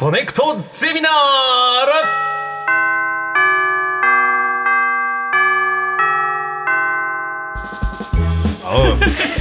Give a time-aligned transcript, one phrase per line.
[0.00, 1.12] コネクトゼミナー
[1.84, 1.92] ル。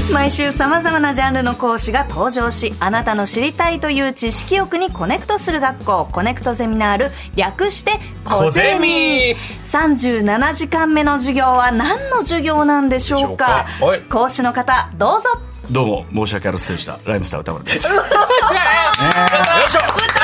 [0.14, 6.09] 毎週さまざまなジャンルの講師が登場しあなたの知りたいという知識欲にコネクトする学校。
[6.11, 7.94] コネクトゼミナール略して
[8.26, 9.38] コゼミ。
[9.71, 13.66] 37時間目の授業は何の授業なんでしょうか？
[14.10, 15.30] 講師の方どうぞ。
[15.71, 17.00] どうも申し訳ありませんでした。
[17.05, 17.87] ライムスター歌丸です。
[17.96, 20.18] よいしょ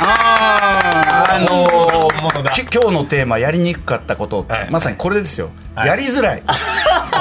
[0.00, 1.70] あーあのー
[2.72, 4.42] 今日のテーマやりにくかったこと。
[4.42, 4.70] って、はい。
[4.70, 6.42] まさにこれですよ、はいやりづらい。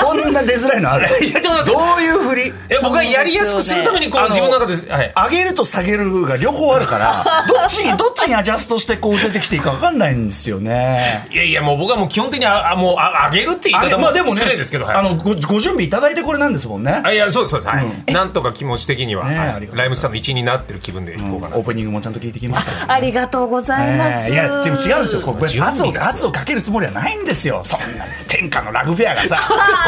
[0.04, 1.08] こんな出づらいのある。
[1.24, 2.54] いやちょっとどういうふり？
[2.70, 5.14] え僕はやりやすくするためにこう自分の中ではい。
[5.32, 11.28] 上げると下げるが両方あるから どっちにどっちにアジャストしてこう出てきていいか分かんないんですよね。
[11.32, 14.96] いやいやもう僕はもう基本的にああもうあ上げるって言い方もまあでもね失礼ですけどはい。
[14.96, 17.02] あのごご準備いただいてこれなんですもんね。
[17.04, 18.14] あいやそうですそうです、はい。
[18.14, 19.34] なんとか気持ち的には、はい。
[19.36, 19.78] ねありがとうございます。
[19.80, 25.22] ライムスターの一員になってる気分でいこうかな、オープニングもちゃんと聞いてきましたからありがとうございます、ええいやでも違うんですよ。
[25.22, 27.62] これ圧をが圧をかけるつもりはないんですよ。
[27.64, 28.06] そんな
[28.40, 29.36] 天下のラグフェアがさ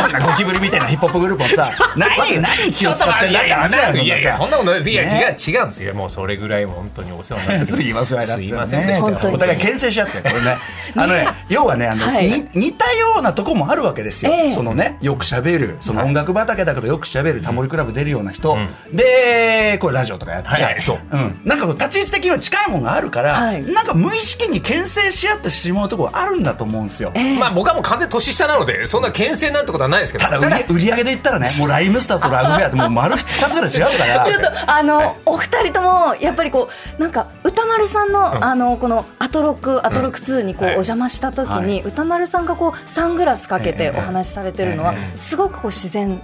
[0.01, 4.79] こんなゴキブリみたいなヒップホップグループをさ何何気を使ってんだって話だよいやいやそんなことない。
[4.79, 5.35] ですいや、ね。
[5.39, 5.93] 違う違うんですよ。
[5.93, 8.33] もうそれぐらい本当にお世話になってす いませんだって。
[8.33, 10.57] すいませんでした、お互い牽制し合ってこれね。
[10.95, 12.27] あのね要はねあの、 はい。
[12.27, 14.51] に似たようなとこもあるわけですよ、ええ。
[14.51, 15.77] そのねよく喋る。
[15.79, 18.57] その音楽畑だけどよく喋るタモリクラブ出るような人、
[18.91, 20.63] でこれラジオとかやって、はい。
[20.63, 20.81] はい。
[20.81, 21.17] そう。
[21.17, 21.41] ん。
[21.45, 23.63] なんか立ち位置的には近いもんがあるから、はい。
[23.63, 30.25] なんか無意識に牽制し合ってしまうところあるんだと思うんですよ、まあ僕はもう完全に年下なのでそんな牽制なんてことはないですけど。
[30.25, 40.73] ただ売り上げで言ったらねもうライムスターとラグフェアってもう丸2つぐらい違うから ちょっとあの、お二人ともやっぱりこうなんか歌丸さんの、あのこのアトロクアトロク2にこう、はい。
[40.73, 46.21] お邪魔した時に、歌丸さんがこうサングラスかけてお話しされてるのは、すごくこう自然に、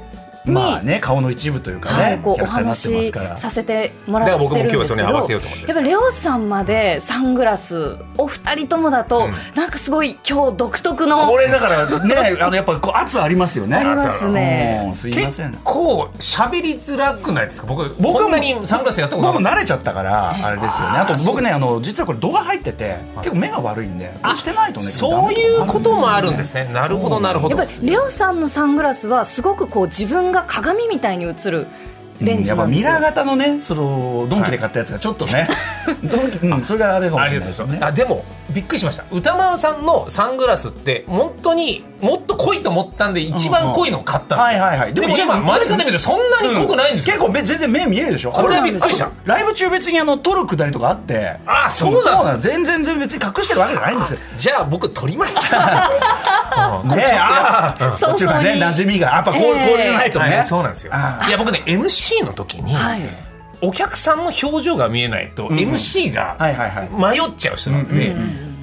[0.47, 3.37] まあね顔の一部というかね、はい、こうお話すから。
[3.37, 4.57] させてもらってるんですけど。
[4.57, 11.27] だから僕も今日はそれに合わせようと思ってやっぱレオさんまでサングラスお二人ともだと、なんかすごい今日独特の。
[11.27, 13.75] これだからね あのやっぱこう圧ありますよね。
[13.77, 14.85] ありますね。
[14.87, 15.51] うんすいません。
[15.51, 17.67] 結構喋りづらくないですか？
[17.67, 19.33] 僕僕もこんなにサングラスやったことない。
[19.33, 20.99] 僕も慣れちゃったからあれですよね。
[20.99, 26.69] あと僕ねあの実はこれ度が入ってて結構目が悪いんでしてないとねそういうこともあるんですね。
[26.73, 27.57] なるほどなるほど。
[27.57, 31.67] やっぱりレオさんのサングラスはすごくこう自分が鏡みたいに映る
[32.21, 35.47] レンやっぱミズなんですよ、ラー型のねそのドンキで買ったやつがちょっとね。
[36.03, 36.37] ドンキ。
[36.39, 37.77] うんそれがあれかもしれないですね。
[37.81, 39.03] あでもびっくりしました。
[39.11, 44.63] 歌丸さんのサングラスって本当にもっと濃いと思ったんで一番濃いのを買ったんですよ。
[44.63, 44.93] はいはいはい。
[44.93, 48.29] でも今間近で見るとそんなに濃くないんですよ、結構め全然目見えるでしょ。
[48.31, 49.11] これはびっくりした。
[49.25, 51.37] ライブ中別にあの撮るくだりとかあって。
[51.45, 52.49] あそうなんです。
[52.49, 54.13] 全然全然別に隠してるわけじゃないんです。
[54.13, 55.89] よじゃあ僕取りました
[56.83, 56.89] うん。
[56.89, 57.93] ねえああ。
[57.93, 59.07] 早々にこっちがね馴染みが。
[59.07, 60.43] やっぱこうええこれじゃないとはねい。
[60.43, 60.91] そうなんですよ。
[60.93, 63.26] あいや僕ね MC の時に、はい
[63.61, 66.37] お客さんの表情が見えないと、MC が
[66.91, 68.15] 迷っちゃう人なんで、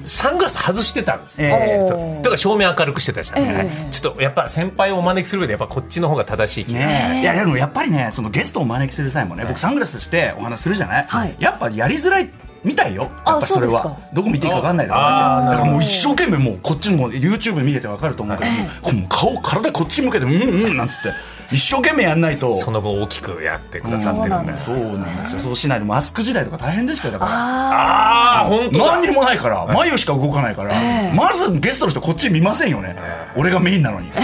[0.05, 2.17] サングラス外してたんですよ、ええ。
[2.17, 3.91] だから照明明るくしてたじゃん、ええ。
[3.91, 11.35] ちょっとやっぱ先輩をお招きする上でやっぱこっちの方が正しい気が、いやでもやっぱりねそのゲストをお招きする際もね僕サングラスしてお話するじゃない、はい。
[11.39, 12.29] やっぱやりづらい
[12.63, 13.11] みたいよ。
[13.25, 13.99] やっぱそれは。
[14.13, 18.49] どこ見ていいか分かんないだからもう一生懸命もうこっちの YouTube 見てて分かると思うけど、
[18.81, 21.09] こうもう顔体こっち向けてうんうんなんつって
[21.51, 22.55] 一生懸命やんないと。
[22.55, 24.57] その分大きくやってくださってるんだ。
[24.57, 25.41] そうそうなんですよ。
[25.41, 27.31] そうしないとマスク時代とか大変でしたよだから。
[27.31, 28.85] ああ本当だ。
[28.95, 29.65] 何にもないから。
[29.67, 30.73] 眉しか動かないから、
[31.13, 32.95] まずゲストの人こっち見ませんよね、
[33.35, 34.19] 俺がメインなのに、こ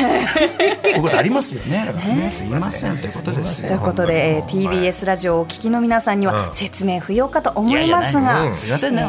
[0.83, 1.93] ういうことありますよね。
[2.31, 2.97] すいません。
[2.97, 3.69] ということですよ。
[3.69, 6.55] ということで、TBS ラジオをお聞きの皆さんにはうん。
[6.55, 9.03] 説明不要かと思いますいやいやがうんすいませんね、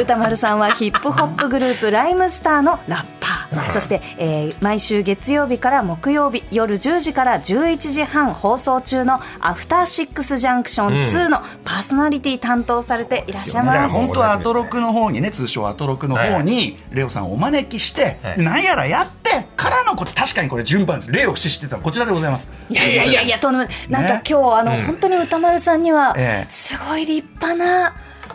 [0.00, 3.35] 歌丸さんはヒップホップグループライムスターのラッパー
[3.70, 13.94] そして、えー毎週月曜日から木曜日夜10時から11時半放送中の「アフターシックスジャンクション2」のパーソナリティ担当されていらっしゃいます。
[13.94, 18.42] 本当はアトロクの方にね通称アトロクの方にレオさんをお招きして、はい。
[18.42, 22.50] なんやらやってからのこっち確かにこれ順番です例を駆使してたこちらでございます。
[22.70, 23.90] いやいやいやいやとんでもない。
[23.90, 24.22] なんかね。
[24.28, 26.50] 今日あの、本当に歌丸さんにはええ。
[26.50, 27.94] すごい立派な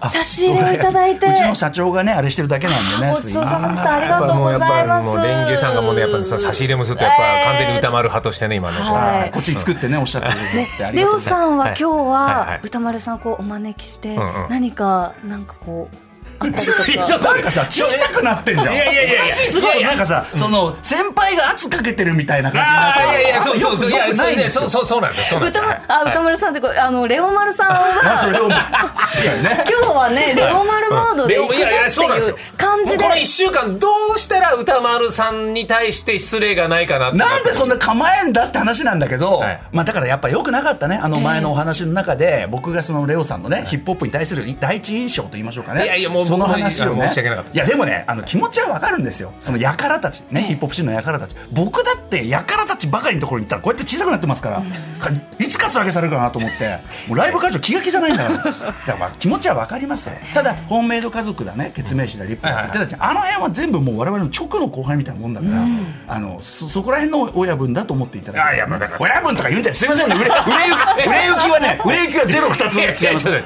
[0.10, 1.28] 差し入れをいただいて。
[1.28, 3.96] うちの社長がねあれしてるだけなんでねごちそうさまでした。
[3.96, 5.06] ありがとうございます。
[5.06, 8.80] もうレンゲさんがもうねやっぱ差し入れもするとやっぱ完全に歌丸派としてね今の。
[8.80, 9.32] こうはい。
[9.32, 11.42] こっちに作ってねおっしゃってくれてありレオがとうございます。
[11.42, 14.18] さんは今日は歌丸さんをこうお招きして
[14.50, 15.96] 何かなんかこう
[16.42, 18.74] あったりとかちょっとなんかさ小さくなってんじゃん。
[18.74, 19.36] いやいやいやいや。
[19.36, 25.40] すごいなんかさその先輩が圧かけてるみたいな感じになってああいやいやそうそうそういやそうそうそうそうなんですよ。
[25.40, 32.98] そうなんです歌よ丸あ歌丸さんってあのレオ丸さんは 今日はねレオ丸モードでレオいやいや行くぞっていう感感じで。
[32.98, 39.62] もうこの1週間どうしたら歌丸さんに対して失礼がないかなってなんでそんな構えんだって話なんだけど、はい。
[39.72, 41.00] まあだからやっぱ良くなかったね。
[41.02, 45.84] あの前のお話の中で、僕がそのレオさんのね、ヒップホップに対する第一印象と言いましょうかね。
[45.84, 46.90] いやいやもうその話をね。
[46.92, 49.34] 僕も申し訳なかったですいやでもねあの気持ちはわかるんですよ。
[49.42, 51.36] そのやからたちね、ヒップホップシーンのやからたち。
[51.52, 54.64] 僕だってやからたちばかりのところに行ったらこうやって小さくなってますから、
[55.00, 56.80] かいつカツアゲされるかなと思って。
[57.08, 58.38] もうライブ会場気が気じゃないんだから。
[58.44, 60.16] だからまあ気持ちはわかりますよ。
[60.34, 63.04] ただホームメイド家族だね決命詞だリップだって言ってたじゃん。
[63.04, 68.48] あの辺は全部もう我々の直の後輩みたいなもんだから、あのそそこら辺の親分だと思っていただいて。
[68.48, 69.78] いやいやまあだから親分とか言うんじゃない。
[69.78, 70.16] すいませんね。
[70.16, 72.76] 売れ売れ行きはね売れ行きはゼロ二つ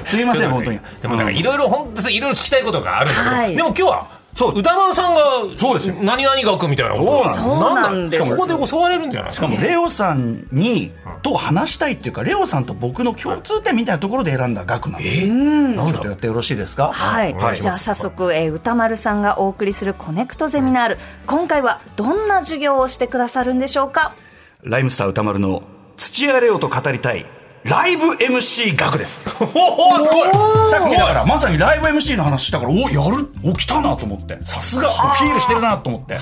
[0.06, 0.80] すいません本当に。
[1.02, 3.56] でもなんかいろいろ本当いろいろ聞きたいことがあるんだけど、はい。
[3.56, 5.22] でも今日はそう歌丸さんが
[5.56, 5.94] そうですよ。
[6.02, 8.22] 何々学みたいなことそうなんです。
[8.22, 9.32] しかもここで襲われるんじゃない？
[9.32, 10.92] しかもレオさんに
[11.22, 15.32] と話したいっていうかレオさんと僕の共通点みたいなところで選んだ額なんですよ。
[15.32, 15.92] なんだ？
[15.92, 16.92] ちょっとやってよろしいですか？
[16.92, 17.60] はい、い。
[17.60, 20.98] じゃあ早速、えー歌丸さんがお送りするコネクトゼミナール。
[21.26, 24.14] 今回はどんな授業をしてくださるんでしょうか？
[24.62, 25.62] ライムスター歌丸の
[25.96, 27.24] 土屋レオと語りたい
[27.68, 29.24] ライブ MC 額です。
[29.40, 30.30] おおすごい。
[30.70, 33.28] さっきだからまさにライブ MC の話したからおやる？
[33.42, 34.38] お来たなと思って。
[34.44, 36.18] さすがフィールしてるなと思って。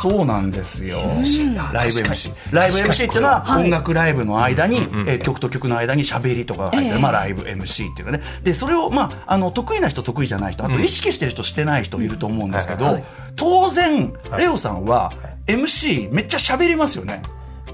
[0.00, 0.98] そうなんですよ。
[1.72, 4.76] ライブ MC ライブ MC っていうのは音楽ライブの間に、
[5.06, 8.22] えー曲と曲の間に喋りとかが入ってる、まあ、ライブ MC っていうかね。
[8.44, 13.00] でそれを、まあ、あの得意な人得意じゃない人あと意識してる人してない人いると思うんですけど、
[13.36, 15.12] 当然レオさんは
[15.46, 17.22] MC めっちゃ喋りますよね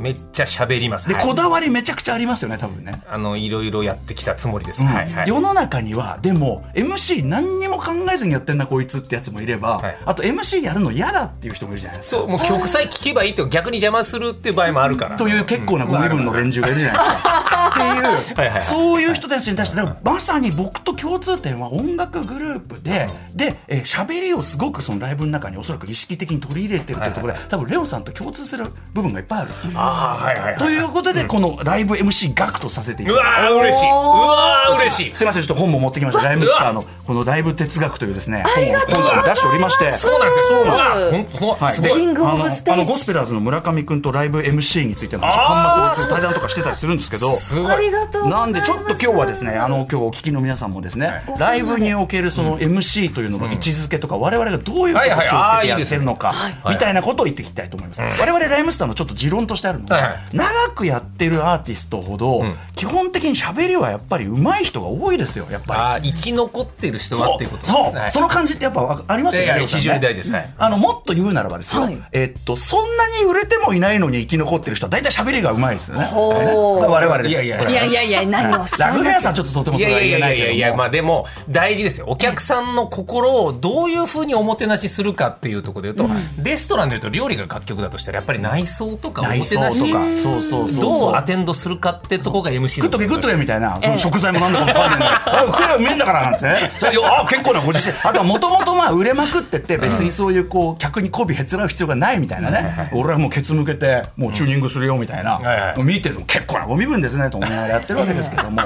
[0.01, 1.09] めっちゃ喋ります。
[1.09, 1.25] で、はい。
[1.25, 3.03] こだわりめちゃくちゃありますよね多分ね。
[3.09, 4.89] あのいろいろやってきたつもりです、うん。
[4.89, 5.29] はいはい。
[5.29, 9.99] 世の中にはでも MC 何にも考えずにやってんなこいつってやつもいれば、はい。
[10.05, 12.23] あと MC やるの嫌だっていう人もいるじゃないですか。
[12.23, 15.17] そうもう曲さえ聴けばいいと逆に邪魔するっていう場合もあるから。
[15.17, 17.71] という結構なご身分の連中がいるじゃないですか。
[17.71, 18.63] っていう、 はいはいはい。
[18.63, 29.51] そういう人たちに対して、まさに僕と共通点は音楽グループで、で、えー喋りをすごくそのライブの中におそらく意識的に取り入れてるというところで、多分レオさんと共通する部分がいっぱいある。
[29.75, 33.55] ああはいはいということで、このライブ MC ガクとさせていうたわだいて。
[33.55, 33.91] ー嬉しい。
[33.91, 35.15] うわー嬉しい。
[35.15, 36.25] すいません、ちょっと本も持ってきました。
[36.25, 39.93] ライムスターのこのライブ哲学というですね、本を今回出しておりまして。
[39.93, 40.75] そうなんですようわ
[41.11, 41.91] 本当はい、ですごい。
[41.91, 42.73] キングオブステージ。
[42.73, 47.31] あのあのゴスペラーズの村上君とライブ MC についての端末で対談とかしてたりするんですけど。
[47.31, 48.47] すごいありがとうございます。
[48.47, 55.25] なんでちょっと今日はですねあの今日お聞きの皆さんもですね、ライブにおけるその MC というのの位置づけとか、我々がどういうことを気をつ
[55.61, 56.35] けてやってるのか、
[56.69, 60.19] みたいなことを言っていきたいと思います、我々ライムスターのちょっと持論としてあるのが、はいはい。
[60.33, 62.45] 長くやってるアーティストほど、
[62.75, 65.81] 基本的に喋りはやっぱり上手い人が多いですよやっぱり。
[65.81, 68.11] ああ生き残ってる人はそうっていうことそう、はい。
[68.11, 70.55] その感じってやっぱわありますよね非常に大事ですはい。
[70.57, 71.99] あのもっと言うならばですよ、はい。
[72.13, 76.09] えっとそんなに売れてもいないのに生き残ってる人は大体喋りがうまいですよね。
[76.13, 77.31] 我々です。
[77.31, 77.85] いやいやいや。
[77.85, 80.55] いやいや何をおっしるんですかグフェアさんちょっととてもそれはいやいや言えないけども。
[80.55, 82.07] いやいやいや、まあでも大事ですよ。
[82.09, 90.65] お客さんの心をどういうふうにおもてなしするかっていうところで言うと、レストランで言うと料理が楽曲だとしたらやっぱり内装とかおも内装てなしとかそうそう。
[90.65, 94.49] そうそうどうアテンドするかってとこが MC グッとけグッとけみたいな、その食材もな。
[94.49, 96.47] んだか分かんないあ、食えよ、うめえんだからなんて。
[96.47, 96.73] ね。
[96.79, 97.03] それよ。
[97.07, 97.93] あ、結構なご時世。
[98.03, 102.91] あとはもともとまあ売れまくってて、別にそういうこう、客に媚びへつらう必要がないみたいなね。
[102.93, 105.33] 俺はもうケツ向けて、もうチューニングするよみたいな。
[105.35, 105.83] はいはい。
[105.83, 108.63] 見てるの結構なご身分ですね、と思いながらやってるわけですけども。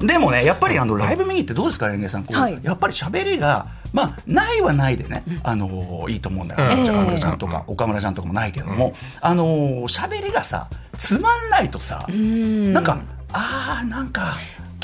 [0.00, 2.24] でもね、やっぱりあの、ライブ見に行ってどうですか、レンゲさん。
[2.24, 2.58] こうはい。
[2.62, 6.84] やっぱり喋りが、まあ、ないはないでね、あのいいと思うんだよ。
[6.84, 9.46] じゃあ、安室ちゃんとか、岡村ちゃんとかもないけども、あの
[9.88, 13.00] 喋りがさ、つまんないとさ、なんか、
[13.32, 14.34] あー、なんか、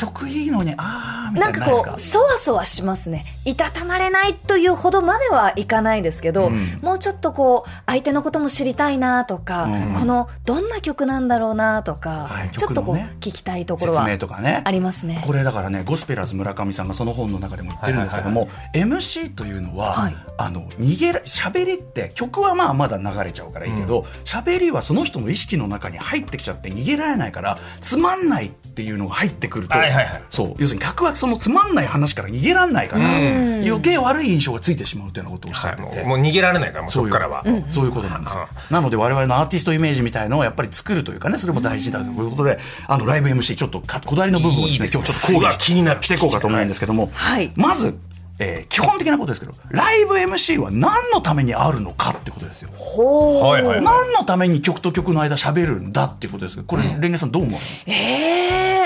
[0.07, 1.91] 曲いいのに、あー、みたないんかなないですか？
[1.91, 3.25] こうそわそわしますね。
[3.45, 9.95] いたたまれないというほどまではいかないですけど、もうちょっとこう相手のことも知りたいなとか、うん。
[9.95, 14.63] このどんな曲なんだろうなとか、はいちょっとこう聞きたいところ説は明とかね。
[14.65, 15.23] ありますね。
[15.25, 20.17] これだからねゴスペラーズ村上さんがその本の中でも言ってるんですけども、MC というのは、はい。
[20.39, 30.55] あの逃げら喋りって曲はまあまだ流れちゃうからいいけど喋、りはその人の意識の中に入ってきちゃって逃げられないからつまんないっていうのが入ってくると、はいはいはいそう。
[30.59, 33.63] 要するに客はそのつまんない話から逃げられないから、うん。
[33.65, 37.43] 余計悪い印象がついてしまうというようなことをおっしゃはいってて、もうもう逃げられないからもうそこからは。
[37.69, 38.09] そういうこと。
[38.09, 38.49] なんですよ。
[38.71, 38.75] うん。
[38.75, 45.05] なので我々のアーティストイメージみたいのをやっぱり作るというかね、それも大事だということで、あのライブ MC ちょっとかこだわりの部分をですね、いいですね。
[45.05, 47.53] 今日ちょっと講義気になるしていこうかと思うんですけども、はい。
[47.57, 47.99] まず、
[48.39, 52.71] えー基本的なことですけど、ライブ MC は何のためにあるのかってことですよ。
[52.75, 57.61] ほう、はいはい何のために曲と曲の間喋るんだっていうことですけど、これ、レンゲさんどう思う？
[57.87, 57.93] え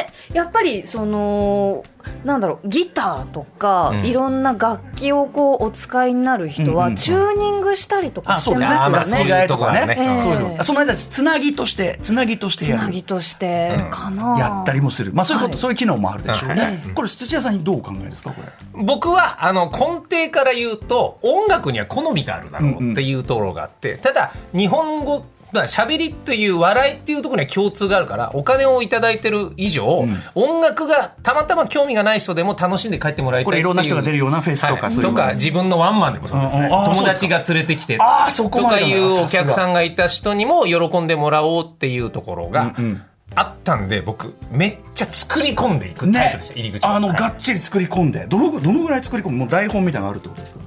[0.01, 1.85] えいやっぱりその
[2.25, 4.07] なんだろうギターとか、うん。
[4.07, 9.23] いろんな楽器をこうお使いになる人は、うんうんチューニングしたりとかあしてますよね。
[9.23, 10.23] 付き替えとかね、ええ。
[10.23, 10.65] そういうの。
[10.65, 12.83] その間つなぎとしてつなぎとしてつやる。
[12.85, 15.61] なぎとしてかな、やったりもする、まあ、そういうこと、はい。
[15.61, 16.79] そういう機能もあるでしょうね、はい。
[16.95, 18.49] これ土屋さんにどうお考えですかこれ？
[18.83, 34.95] 僕はあの根底から言うと音楽には好みがあるだろうっていうところがあって、ただ日本語まあ喋りという笑いっていうところには共通があるからお金をいただいてる以上、音楽がたまたま興味がない人でも楽しんで帰ってもらいたいこれいろんな人が出るようなフェスとかはい。
[34.97, 38.03] とか自分のワンマンでもそうですね、うん友達が連れてきてと
[38.51, 43.03] かいうお客さんんがいた人にも喜んでもらおうっていうところがうんうん。
[43.35, 48.25] あったんで僕めっちゃ作り込んでいくタイプでした、入り口はあのはいがっちり作り込んで。
[48.29, 49.39] どのどのぐらい作り込む？
[49.39, 50.61] もう台本みたいなのがあるってことですか？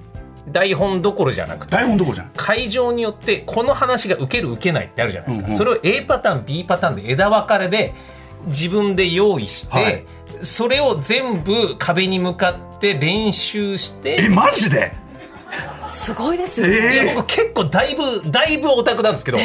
[0.51, 2.31] 台本どころじゃなくて台本どころじゃん。
[2.35, 5.57] 会場によってこの話が受ける受けないってあるじゃないですか、うんうん。
[5.57, 7.93] それを A パターン B パターンで枝分かれで
[8.45, 10.05] 自分で用意して、はい。
[10.41, 14.93] それを全部壁に向かって練習してえマジで？
[15.89, 19.39] すごいですよ、いえや僕結構だいぶだいぶオタクなんですけど、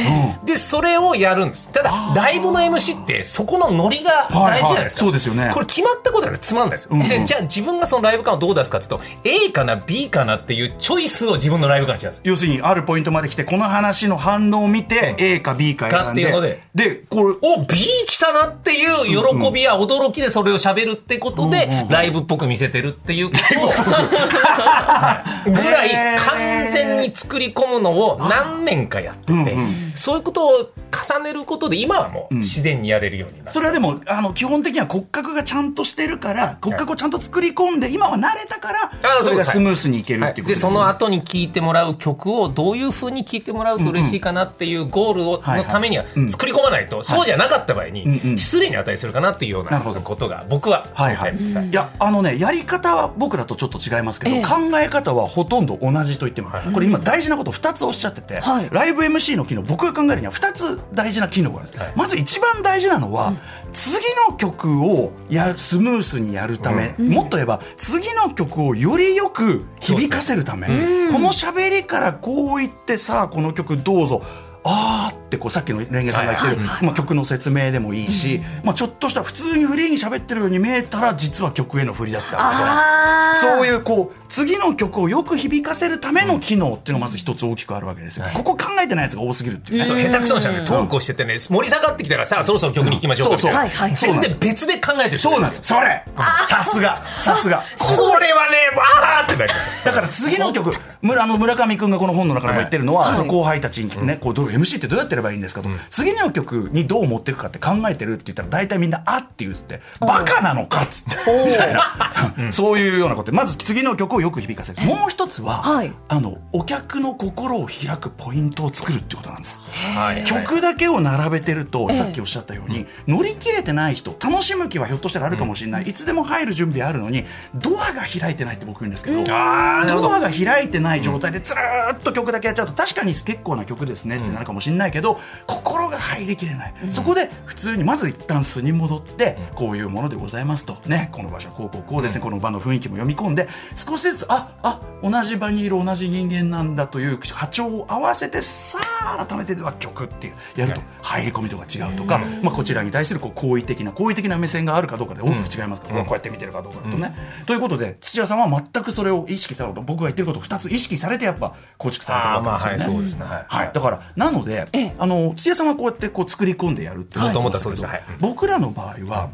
[0.44, 1.70] でそれをやるんです。
[1.70, 5.50] ただライブの MC ってそこのノリが大事じゃないですか、はいはいそうですよね。
[5.52, 7.08] これ決まったことはつまんないですよ、うんうん。
[7.08, 12.22] でじゃあ自分がそのライブ感をどう出すかっていうと A かな B かなっていうチョイスを自分のライブ感にしてるんです。
[12.24, 16.62] 要するにあるポイントまで来てこの話の反応を見て A か B か選んかっていうので。
[16.74, 17.66] ででこれお B
[18.06, 23.66] 来たなっていう喜びや驚きでそれを喋るってことで、うんうんうんライブっぽく見せてるっていうこと。
[23.66, 29.92] をはいぐらい完全に作り込むのを何年かやってて、うんうん。
[29.94, 33.50] そういうことを重ねることで今はもう自然にやれるようになる。
[33.50, 45.64] それはでもあの基本的には骨格がちゃんとしてるから骨格をちゃんと作り込んで今は慣れたからあそれがスムースにいけるはいっていうことでその後に聴いてもらう曲をどういうふうに聴いてもらうと嬉しいかなっていうゴールをはいはい。
[45.64, 46.30] のためにはうん。
[46.30, 48.38] 作り込まないと、そうじゃなかった場合にうんうん。
[48.38, 51.16] 失礼に値するかなっていうようなことが僕はそはい。
[51.16, 51.36] はい。
[51.36, 54.42] いやあのねやり方は僕らとちょっと違いますけど、ええ。
[54.42, 58.68] 考え方はほとんど同じと言っても、これ今大事なこと2つおっしゃってて、はい。
[58.70, 61.92] ライブ MC の機能僕が考えるには2つ大事な機能があるんです、はい。
[61.96, 63.34] まず一番大事なのは、
[63.72, 70.66] 次の曲をやるスムースにやるため、もっと言えば次の曲をよりよく響かせるため、
[71.12, 74.22] この喋りからこう言ってさあこの曲どうぞ
[74.66, 88.34] あーってこうさっきのレンゲさんが言ってる、まあ、曲の説明でもいいし、まあ、ちょっとした普通にフリーに喋ってるように見えたら実は曲への振りだったんですからそういうこう次の曲をよく響かせるための機能っていうのがまず一つ大きくあるわけですよ、はい。
[88.34, 93.54] ここ考えてないやつが多すぎるっていう、そう下手くそな人なんでトークをしててね盛り下がってきたらさあそろそろ曲に行きましょうかみたい。
[93.90, 95.62] なそうそう全然別で考えてる人そうなんです。
[95.62, 96.04] それ。
[96.48, 97.04] さすが。
[97.06, 97.62] さすが。
[97.78, 100.70] これはねわーってなりますだから次の曲
[101.04, 103.14] 村あの村上君がこの本の中でも言ってるのは、はい。
[103.14, 111.16] その後輩たちにね、こうどう MC ってどうやってやればいいんですかと、次の曲にどう持っていくかって考えてるって言ったら大体みんな「あ」って言うっつって「バカなのか」っつって。
[111.46, 111.84] みたいな。
[112.50, 113.30] そういうようなこと。
[113.30, 114.82] でまず次の曲をよく響かせる。
[114.82, 115.92] もう一つは、はい。
[116.08, 119.60] あのお客の心を開くポイントを作るってことなんです。
[119.94, 120.24] はい。
[120.24, 130.08] 曲だけを並べてると、ええさっきおっしゃったように、乗り切れてない人楽しむ気はひょっとしたらあるかもしれない、いつでも入る準備あるのにドアが開いてないって僕言うんですけど、あーなるほど。
[130.08, 140.76] ドアが開いてない状態でずーっと曲だけやっちゃうと確かに結構な曲ですねってなるかもしれないけど、心が入りきれない、そこで普通にまず一旦素に戻って、こういうものでございますと。
[140.86, 155.92] ねこの場所こうこうこうですね、この場の雰囲気も読み込んで少しずつああ同じ場にいる同じ人間なんだという波長を合わせてさあ改めてでは曲っていうやると入り込みとか違うとか、まあ、こちらに対するこう好意的な好意的な目線があるかどうかで大きく違いますか？
[155.92, 157.14] ら、こうやって見てるかどうかだとね。
[157.46, 162.96] ということで土屋さんは全くそれを意識されると僕が言ってることを2つ意識されてやっぱ構築されてるあーまあはいわけですよね。
[162.96, 163.24] そうですね。
[163.24, 163.44] はい。
[163.48, 164.94] はい、だからなので、ええ。
[164.98, 167.86] あの土屋さんはこうやってこう作り込んでやるって思ったそうです。
[167.86, 168.02] はい。
[168.20, 169.30] 僕らの場合は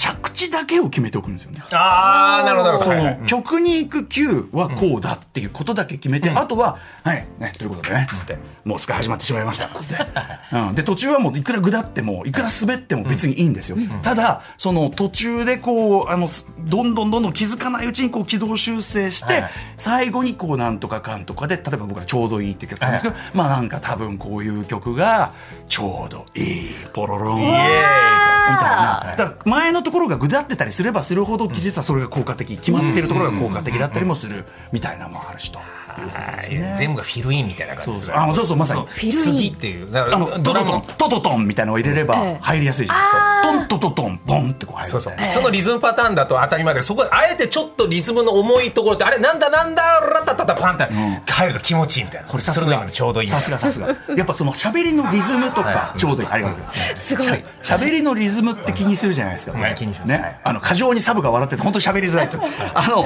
[0.00, 1.60] 着地だけを決めておくんですよね。
[1.72, 10.06] ああなるほどその曲に行く Q はこうだっていうことだけ決めて、あとは、はい、ね、ということでね、つって、もうスカ始まってしまいました、つって。
[10.52, 13.76] うん、で、途中はもういくらぐだっても、いくら滑っても別にいいんですよ。
[14.02, 19.44] ただ、その途中でこう、あの、すどんどんどんどん気づかないうちにこう軌道修正して、
[19.76, 25.34] 最後にこうなんとかかんとかで、例えば僕はちょうどいいって曲なんですけど、まあなんか多分こういう曲が、
[25.68, 27.42] ちょうどいい、ポロロン。
[27.42, 29.14] イエーイみたいな。
[29.16, 35.60] だから前のところがぐだってたりすればするほど、実はそれが効果的、決まっているところが効果的だったりもするみたいなのもあるしと。
[35.98, 38.46] いうことですよね全部がフィルインみたいな感じですそうそうあそう。
[38.46, 38.56] そう。
[38.56, 39.22] まさにフィルイン。
[39.36, 39.88] 次っていう。
[39.92, 40.82] あのトトトン。
[40.82, 42.38] トトトンみたいなのを入れればええ。
[42.40, 43.42] 入りやすいじゃないですか。
[43.42, 45.14] トントトトンポンってこう入るそうそう。
[45.16, 50.78] 普通のリズムパターンだと当たり前でそこであえてちょっとリズムの重いところってあれなんだなんだラタタタパンっ
[51.24, 52.28] て入ると気持ちいいみたいな。
[52.28, 52.86] これさすが。
[52.88, 53.88] ちょうどいいさすがさすが。
[54.16, 56.28] やっぱその喋りのリズムとかちょうどいい。
[56.30, 57.16] ありがとうございます。
[57.16, 57.26] すごい。
[57.26, 59.58] しゃ喋りのリズムって気にするじゃないですか。
[59.58, 59.74] はい。
[59.74, 60.12] 気にします。
[60.12, 60.22] はい。
[60.22, 62.38] ねあの過剰にサブが笑ってて本当に喋りづらいと。
[62.74, 63.04] あの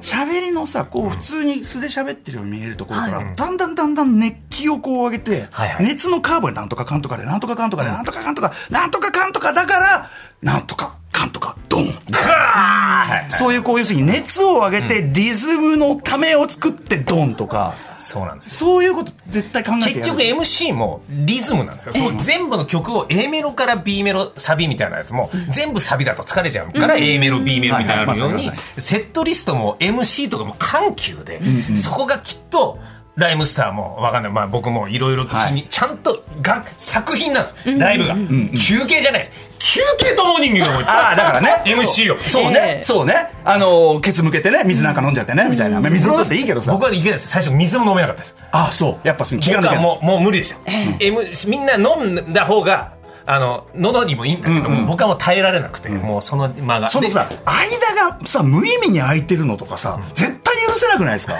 [0.00, 5.84] 喋りのさこう普通に素で喋ってるように見えるところからだんだんだんだん熱気をこう上げてはいはい。
[5.84, 10.10] 熱のカーブがなんとかかんとかでなんとかかんとかでなんとかかんとかなんとかかんとかだから
[10.42, 11.86] なんとかかんとかドン。
[11.86, 13.32] グワーはい。
[13.32, 17.74] そういうこう要するに熱を上げてリズムのためを作ってドンとか。
[17.98, 18.52] そうなんですよ。
[18.52, 20.12] そういうこと絶対考えてやる。
[20.16, 31.40] 結局 MC もリズムなんですよ、全部の曲を A メロから B メロサビみたいなやつも全部サビだと疲れちゃうから A メロ B メロみたいなのようにセットリストも MC とかも緩急で
[31.76, 32.78] そこがきっと
[33.16, 35.66] ライムスターもわかんない、まあ、僕もいろいろはい。
[35.68, 37.78] ちゃんとが作品なんです。
[37.78, 38.16] ライブが。
[38.56, 41.62] 休憩じゃないです休憩とモーニングがもうああだからね。
[41.70, 42.42] MC をそう。
[42.44, 42.78] えね。
[42.80, 43.28] えそうね。
[43.44, 45.80] あのーケツ向けてね水なんか飲んじゃってねみたいな。
[45.80, 46.72] まあ水飲んだっていいけどさ。
[46.72, 47.28] 僕はいけないです。
[47.28, 48.36] 最初水も飲めなかったです。
[48.52, 49.06] ああそう。
[49.06, 50.58] やっぱその気が抜けもうもう無理でした、
[50.98, 52.92] M みんな飲んだ方が
[53.26, 56.80] あの喉にもいいんだけども、僕はもう耐えられなくて、もうその間。
[56.80, 61.34] がそのさ間がさ無意味に空いてるのとかさ絶対許せなくないですか？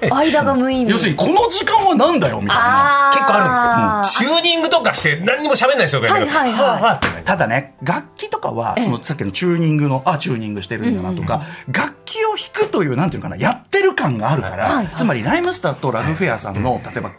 [0.10, 0.90] 間が無意味。
[0.90, 3.10] 要するにこの時間はなんだよみたいな。
[3.12, 7.24] 結構あるんですよ、チューニングとかして何にも喋んない人がいるけど、はいはいはい。
[7.24, 17.10] ただね楽器とかはそのさっきのチューニングのあチューニングしてるんだなとか、楽器を弾くというなんていうのかなやってる感があるから、はいはいつまりライムスターとラグフェアさんの例えば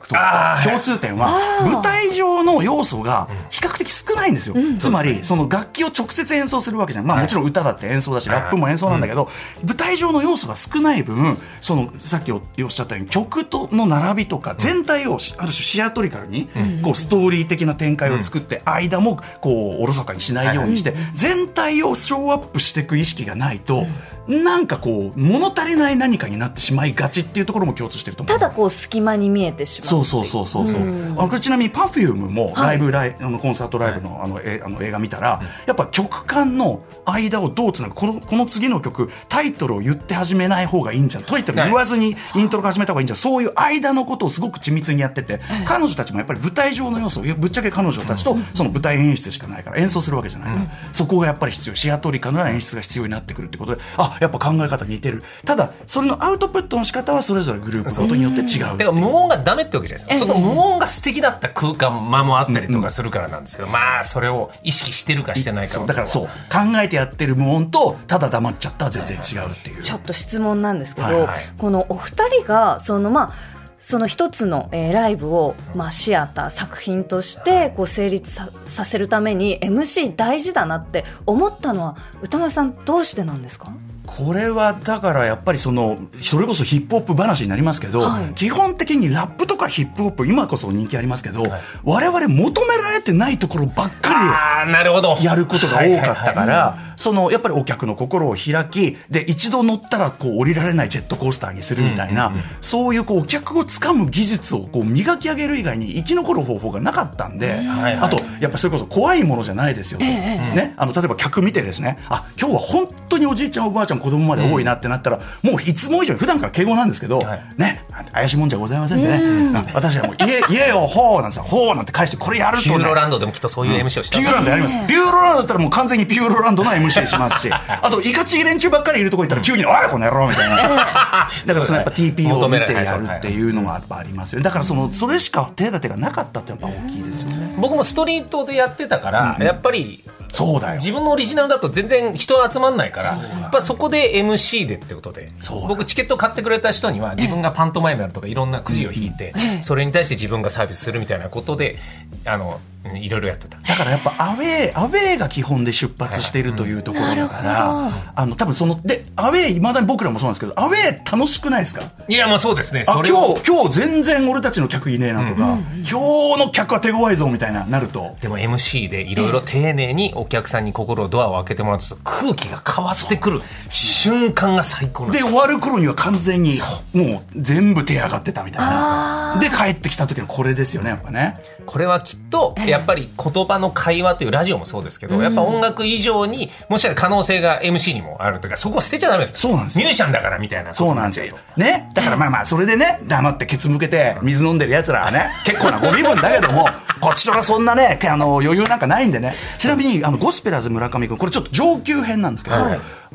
[0.63, 1.29] 共通点は
[1.61, 9.29] 舞台上の要素が比較的少ないんですよ、つまりその楽器を直接演奏するわけじゃんまあもちろん歌だって演奏だしラップも演奏なんだけど
[9.63, 16.49] 舞台上の要素が少ない分そのさっきおっしゃったように曲との並びとか全体をしある種シアトリカルに
[16.81, 23.85] こうストーリー的な展開を作って間もこうおろそかにしないようにして全体をショーアップしていく意識がないと
[24.27, 30.81] なんかこう物足りない何かになってしまいがちっていうところも共通してると思うただこう隙間に見えてしまうそうそうそうそうそう。
[30.81, 41.23] あのこれちなみに Perfume もライブライ、あのコンサートライブのあのえあの映画見たら、やっぱ曲間の間をどうつなぐこのこの次の曲タイトルを言って始めない方がいいんじゃん。
[41.23, 43.17] タイトル言わずにイントロから始めた方がいいんじゃん。
[43.17, 50.49] そういう間のことをすごく緻密にやってて、彼女たちもやっぱり舞台上の要素ぶっちゃけ彼女たちとその舞台演出しかないから演奏するわけじゃない。
[50.49, 50.61] から、
[50.93, 51.75] そこがやっぱり必要。
[51.75, 55.23] シアトリカルな演出が必要になってくるってことで、あやっぱ考え方似てる。
[55.45, 58.59] ただそれのアウトプットの仕方はそれぞれグループごとによって違う。
[58.61, 65.87] だから無音がダメってわけじゃないですか、その無音が素敵だった空間間もあったりとかするからなんですけど、まあそれを意識してるかしてないかのそう。
[65.87, 66.25] だからそう。
[66.25, 69.81] 考えてやってる無音とただ黙っちゃったら全然違うっていう。
[69.81, 71.39] ちょっと質問なんですけど、はいはい。
[71.57, 73.33] このお二人がそのまあ
[73.77, 83.71] その一つの、えーライブを、まあ、シアター作品としてこう成立ささせるために MC 大事だなって思ったのは歌丸さんどうしてなんですか？
[84.19, 88.33] これはだからやっぱりそのそれこそヒップホップ話になりますけど、はい。
[88.33, 91.43] 基本的にラップとかヒップホップ今こそ人気ありますけど、
[91.83, 107.95] 我々求められてないところばっかりやることが多かったから、そのやっぱりお客の心を開きで一度乗ったらこう降りられないジェットコースターにするみたいな、そういうこうお客をつかむ技術をこう磨き上げる以外に生き残る方法がなかったんで、はいはい。
[107.95, 117.41] あとやっぱりそれこそ怖いものじゃないですよと、ね、あの例えば客見てですねあ今日は本当におじいちゃんおばあちゃん子供まで多いなってなったら、もういつも以上に普段から敬語なんですけど、はい。
[117.57, 119.53] ね怪しいもんじゃございませんでね、うん。
[119.73, 122.75] 私はもう「言え言えよほう」なんですよ「ほう」なんて返してこれやるとね。
[122.75, 124.87] ピューロランドでもきっとそういう MC をしたピューロランドやります。
[124.87, 127.41] ピューロランドだったらもう完全にピューロランドの MC します。
[127.41, 130.55] し、 あと、イカチい連中ばっかりいるとこ行ったら急に、おいこの野郎みたいな。
[130.57, 134.43] だからそのやっぱ TPO を見てやるっていうのがやっぱありますよね。
[134.43, 137.55] だからその、それしか手立てがなかったってやっぱ大きいですよね。
[137.57, 140.75] 僕もストリートでやってたから、やっぱりそうだよ。
[140.75, 145.29] 自分のオリジナルだと全然人集まんないからやっぱそこで MC でってことで
[145.67, 151.77] 僕チケット買ってくれた人には自分がパントマイムやるとかいろんなくじを引いてそれに対して自分がサービスするみたいなことで
[152.25, 152.59] あの
[152.95, 153.57] いろいろやってた。
[153.57, 161.91] だからやっぱアウェー、アウェーが基本で出発しているというところだから、あの、多分その、で、アウェー、いまだに僕らもそうなんですけど、アウェー楽しくないですか？
[162.07, 162.83] いやもうそうですね。
[162.87, 163.11] 今日、
[163.45, 165.91] 今日全然俺たちの客いねえなとか、今日
[166.39, 168.15] の客は手強いぞみたいな、なると。
[168.21, 173.41] でも MC でいろいろ丁寧にお客さんに心をドアを開けてもらうと空気が変わってくる。
[173.67, 176.53] シ瞬間が最高で、終わる頃には完全に、
[176.93, 179.37] もう全部手上がってたみたいな。
[179.41, 181.35] で、帰ってきた時のこれですよね、やっぱね。
[181.65, 191.37] これはきっとやっぱり言葉の会話というラジオもそうですけど、やっぱ音楽以上にもしかしたら可能性が MC にもあるというかそこ捨てちゃダメですそうなんですよミュージシャンだからみたいなそうなんですよ。
[191.57, 191.91] ね？
[191.93, 196.67] だからまあまあ、それでね、黙ってケツ向けて水飲んでる奴らはね、 結構なご身分だけども、
[197.01, 199.35] こっちとらそんなね、あの、余裕なんかないんでね。
[199.57, 202.55] ちなみに、あの、ゴスペラーズ村上君、これちょっと上級編なんですけど、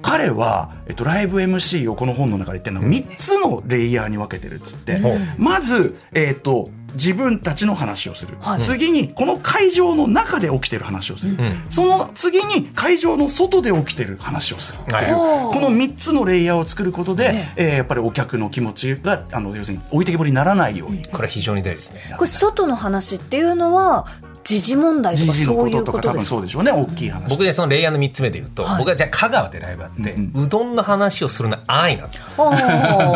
[0.02, 5.00] 彼は、えっと、ライブ MC をこの本の中で言ってるのは3つのレイヤーに分けてるっつって、
[5.38, 11.36] まず、えっと、自分たちの話をする、次にこの会場の中で起きてる話をする、
[11.70, 14.78] その次に会場の外で起きてる話をする。
[14.78, 21.02] っていう、この3つのレイヤーを作ることで、えーやっぱりお客の気持ちがあの要するに置いてけぼりにならないように。
[21.04, 22.14] これは非常に大事ですね。
[22.16, 24.06] これ外の話っていうのは
[24.44, 26.70] 時事問題とかそういうこととか多分ことですかそうでしょうね。
[26.70, 27.28] 大きい話。
[27.28, 28.78] 僕でそのレイヤーの3つ目で言うと、はい。
[28.78, 32.26] 僕はじゃあ香川でライブあって、うどんの話をするのは安易なんですよ。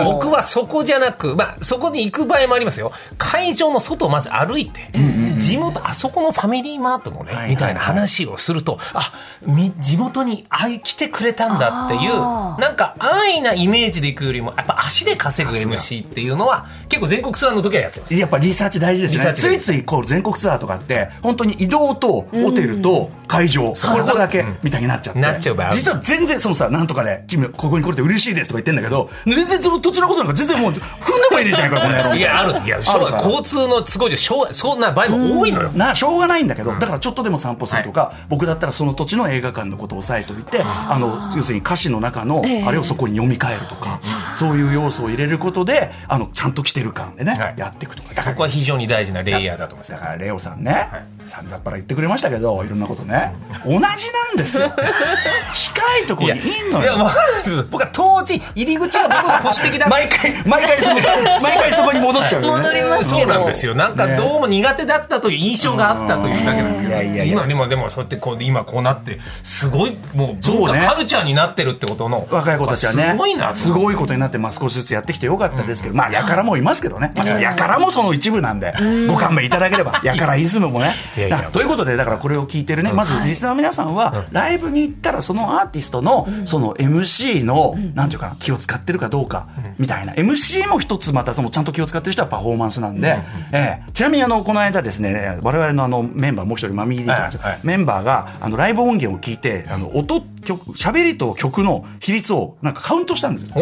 [0.04, 2.92] 僕はそこじゃなく、まあ、そこに行く場合もありますよ。
[3.18, 4.90] 会場の外をまず歩いて、
[5.38, 18.14] 地元あそこのファミリーマートのね、はいはいみたいな話をするとあみ地元にあい来てくれたんだっていうなんか安易なイメージで行くよりもやっぱ足で稼ぐ MC っていうのは結構全国ツアーの時はやってます。
[18.14, 19.32] やっぱリサーチ大事ですね。
[19.34, 25.20] ついついこう全国ツアーとかって、本当に移動とホテルと会場、これここだけみたいになっちゃって。
[25.20, 30.82] なっちゃう場合実は全然そのさ、なんとかで、君ここに来れて嬉しいですとか言ってんだけど、全然その土地のことなんか全然もう踏んで
[31.30, 32.14] もいいじゃないか、この野郎。
[32.16, 32.52] いやある。
[32.64, 44.00] いや交通の都合じゃしょうがそんな場合も多いのよ、なしょうがないんだけど、だからちょっとでも散歩するとか、僕だったらその土地の映画館のことを押さえておいてあの要するに歌詞の中のあれをそこに読み替えるとか、
[44.34, 47.54] そういう要素を入れることであのちゃんと来てる感でね、はい。
[47.56, 48.22] やっていくとか。
[48.22, 49.92] そこは非常に大事なレイヤーだと思います。
[49.92, 50.88] だからレオさんね、
[51.26, 53.84] さんざっぱら言ってくれましたけどいろんなことね同じな
[54.32, 54.72] んですよ。
[55.52, 56.96] 近いところにいんのよ。
[56.96, 60.94] いや僕は当時入り口は僕が保守的だ毎回毎回そこ
[61.42, 62.62] 毎回そこに戻っちゃうよね。
[62.62, 67.34] 戻りますそうなんですよなんかどうも苦手だったという印象があったというだけなんですけど、いやいやいや。
[67.34, 70.86] 今でもでもそうやってこう今こうなってすごいもう文化、そうね。
[70.86, 73.54] カルチャーになってるってことの若い子たちはねすごいなと。
[73.54, 78.72] すごいことになってまあ少しずつやってきてよかったですけど、まあやからもいますけどね、まあ、やからもその一部なんで、
[79.08, 80.94] ご勘弁いただければやからイズムもね。
[81.16, 81.42] いやいや。
[81.42, 90.12] なということでだからこれを聞いてるねまずリスナーの皆さんはライブに行ったらそのアーティストのその MC のなんていうかな気を使ってるかどうかみたいな。
[90.14, 93.18] MC も一つまたそのちゃんと気を使ってる人はパフォーマンスなんで、
[93.52, 93.90] ええ。
[93.92, 95.07] ちなみにあのこの間ですね
[95.42, 97.60] 我々のあのメンバーもう一人マミーディーとかはいはい。
[97.64, 103.52] メンバーがあのライブ音源を聞いてあの音曲喋りと曲の比率をなんかカウントしたんですよ。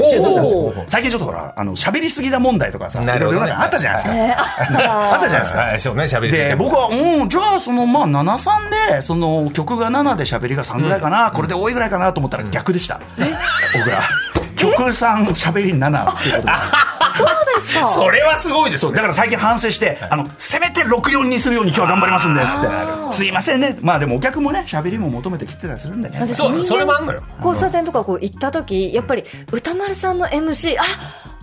[0.89, 5.13] 最近ちょっとほらあの喋りすぎだ問題とかさいろいろあったじゃないですか。
[5.13, 5.61] あった じゃないですか。
[5.61, 13.01] はいそうね喋りすぎてで僕はうんじゃあそのまあ73でその曲が7で喋りが3ぐらいかな、これで多いぐらいかなと思ったら逆でした、
[13.75, 14.03] 僕ら
[14.73, 16.53] 曲3喋り7っていうことで
[17.11, 17.87] そうですか。
[17.87, 18.53] それはす。
[18.57, 18.83] ごいです。
[18.83, 22.61] そうだから最近反省して、あのせめて64にするように今日は頑張りますんですっ
[23.11, 23.13] て。
[23.13, 23.79] すいませんね。
[23.81, 26.35] まあでもお客もね喋りも求めてきてたりするんでね。
[26.35, 27.23] そうそれもあんのよ。
[27.39, 30.83] 交差点とかこう行った時やっぱり歌丸さんの MC あ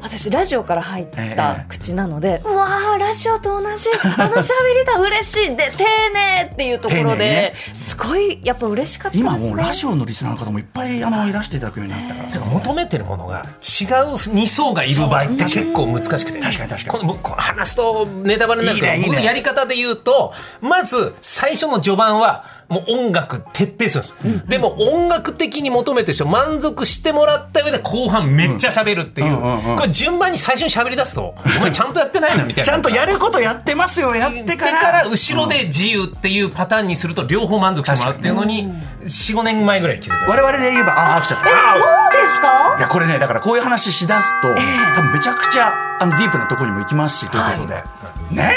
[0.04, 3.90] 私ラジオから入った口なので、うわーラジオと同じ。
[4.18, 5.56] あの喋りだ 嬉しい。
[5.56, 7.54] で丁寧っていうところで、ね。
[7.74, 9.38] すごいやっぱ嬉しかったですね。
[9.38, 11.32] 今もうラジオのリスナーの方もいっぱいあのい。
[11.32, 12.46] らしていただくようになったから。
[12.46, 16.40] 求めてるものが違う2層がいる場合って結構難しくて。
[16.40, 16.86] 確かに確かに。
[16.86, 19.08] この僕この話すとネタバレになるけどねいいね。
[19.08, 29.72] 僕のやり方で言うとまず最初の序盤はもう音楽徹底するんです、でも音楽的に求めてる人満足してもらった上で後半めっちゃ喋るっていう,、うんうんうん。
[29.72, 32.66] うんこれ順番に最初に喋り出すとお前ちゃんとやってないなみたいな。
[32.66, 35.02] ちゃんとやることやってますよやってでかから。
[35.04, 38.68] ら後ろで自由っていうパターンにすると両方満足してもらうっていうのに
[39.04, 41.50] 45年前ぐらいに気づきました我々で言えばああ来ちゃったそ
[42.20, 42.76] うですか？
[42.80, 44.50] いやこれねだからこういう話しだすと、
[44.96, 47.84] 多分めちゃくちゃあのディープなところにも行きますしということで、
[48.32, 48.56] ね？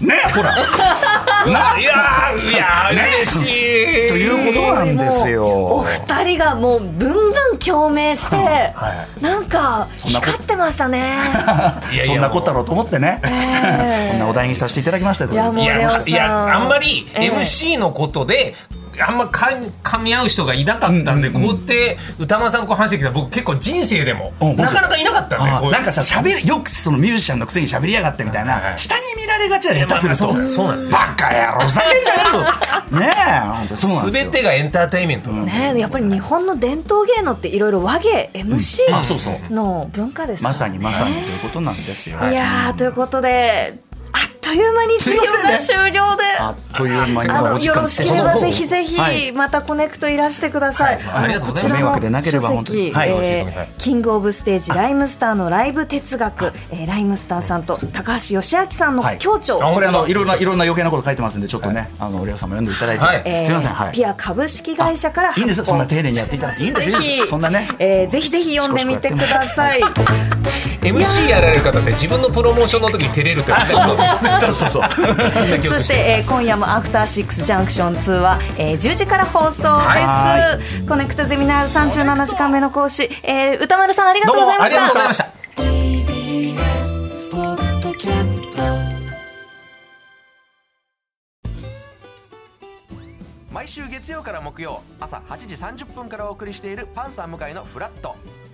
[0.00, 0.54] ねほら。
[1.46, 3.12] ないやーいやーね。
[3.18, 4.08] 嬉しい。
[4.08, 9.58] ということなんですおよ二人がもうぶんぶん共鳴して、はなんか
[10.08, 11.18] んなこ光ってましたね。
[11.92, 15.40] いやいやそんなことだろうと思ってね、えこ んなお題にさせていただきましたけど。
[15.40, 16.08] いやもういやレオさん。
[16.08, 17.30] いやあんまりええ。
[17.30, 18.54] MC のことで、
[19.00, 19.48] あんまか
[19.82, 28.78] 噛み合う人がいなかったんで、こうやって歌丸さんこう話してきた僕結構人生でもうんなかなかいなかったんでなんかさ喋りよくそのミュージシャンのくせに喋りやがってみたいはいはない。
[28.78, 30.96] 下に見られがちだよ下手すると、まあまあそうなんですよ。
[30.96, 33.10] バカ野郎ふざけんじゃね
[33.70, 34.10] え そうなんですよ。
[34.10, 35.30] 全てがエンターテインメント。
[35.30, 38.80] だ、ねやっぱり日本の伝統芸能っていろいろ和芸 MC
[39.50, 43.78] の文化ですからまさにまさにそういうことなんですよ、いやーということで
[44.48, 46.22] とという間に授業が終了で。
[46.38, 49.16] あっという間にあのもうお時間よろしければぜひぜはい。
[49.18, 50.98] ひまたコネクトいらしてください。
[50.98, 51.24] はい。
[51.24, 52.00] ありがとうございます。
[52.00, 53.10] こちらの書籍はい。
[53.10, 53.54] えはい。
[53.54, 59.18] ーキングオブステージライムスターのライブ哲学、えーライムスターさんと高橋義明さんのはい。
[59.18, 59.58] 協調。
[59.64, 60.14] あこれあのい。
[60.14, 63.22] ろんないろんな余計なこと書いてますんでちょっとね、あのレオさんも読んでいただいて、はい。
[63.24, 63.72] えーすみません。
[63.72, 63.92] はい。
[63.92, 66.98] ピア株式会社からいいんですそんな丁寧にやっていただいていいんですよ。
[66.98, 67.26] ぜひ。
[67.26, 67.68] そんなね。
[67.78, 69.80] えーぜひぜひ読んでみてください。
[70.80, 73.96] MC やられる方って自分のプロモーションの時に照れるってあそうそう
[74.38, 74.82] そうそうそう。
[75.62, 85.24] そして、えー今夜も「アフターシックスジャンクション2は」えー10時から放送です、はコネクトゼミナール37時間目の講師、えー歌丸さんありがとうございまありがとうございましした。
[85.24, 85.30] た
[85.62, 88.62] TBS ポッドキャスト
[93.52, 95.54] 毎週月曜から木曜朝8時
[95.86, 98.16] 30分からお送りしているパンサー向井のフラット